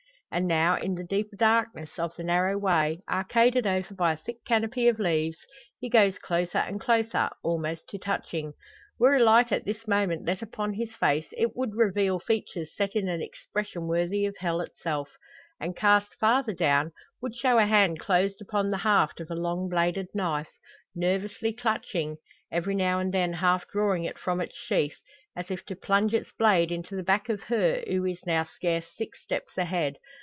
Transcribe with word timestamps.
And 0.33 0.47
now, 0.47 0.77
in 0.77 0.95
the 0.95 1.03
deeper 1.03 1.35
darkness 1.35 1.99
of 1.99 2.15
the 2.15 2.23
narrow 2.23 2.57
way, 2.57 3.01
arcaded 3.09 3.67
over 3.67 3.93
by 3.93 4.13
a 4.13 4.15
thick 4.15 4.45
canopy 4.45 4.87
of 4.87 4.97
leaves, 4.97 5.39
he 5.77 5.89
goes 5.89 6.17
closer 6.17 6.59
and 6.59 6.79
closer, 6.79 7.29
almost 7.43 7.89
to 7.89 7.97
touching. 7.97 8.53
Were 8.97 9.13
a 9.17 9.19
light 9.21 9.51
at 9.51 9.65
this 9.65 9.85
moment 9.89 10.23
let 10.23 10.41
upon 10.41 10.75
his 10.75 10.95
face, 10.95 11.27
it 11.35 11.53
would 11.57 11.75
reveal 11.75 12.17
features 12.17 12.73
set 12.73 12.95
in 12.95 13.09
an 13.09 13.21
expression 13.21 13.87
worthy 13.89 14.25
of 14.25 14.37
hell 14.37 14.61
itself; 14.61 15.09
and 15.59 15.75
cast 15.75 16.13
farther 16.15 16.53
down, 16.53 16.93
would 17.21 17.35
show 17.35 17.57
a 17.57 17.65
hand 17.65 17.99
closed 17.99 18.39
upon 18.41 18.69
the 18.69 18.77
haft 18.87 19.19
of 19.19 19.29
a 19.31 19.35
long 19.35 19.67
bladed 19.67 20.07
knife 20.13 20.55
nervously 20.95 21.51
clutching 21.51 22.15
every 22.49 22.73
now 22.73 22.99
and 23.01 23.13
then 23.13 23.33
half 23.33 23.67
drawing 23.69 24.05
it 24.05 24.17
from 24.17 24.39
its 24.39 24.55
sheath, 24.55 25.01
as 25.35 25.51
if 25.51 25.65
to 25.65 25.75
plunge 25.75 26.13
its 26.13 26.31
blade 26.31 26.71
into 26.71 26.95
the 26.95 27.03
back 27.03 27.27
of 27.27 27.43
her 27.43 27.83
who 27.87 28.05
is 28.05 28.25
now 28.25 28.45
scarce 28.45 28.85
six 28.95 29.21
steps 29.21 29.57
ahead! 29.57 29.97